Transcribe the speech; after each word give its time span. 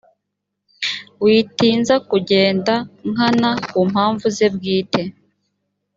witinza 1.23 1.95
kugenda 2.09 2.73
nkana 3.11 3.51
ku 3.69 3.79
mpamvu 3.91 4.25
ze 4.35 4.47
bwite 4.55 5.01